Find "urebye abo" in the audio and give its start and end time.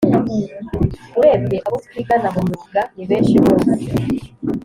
1.19-1.77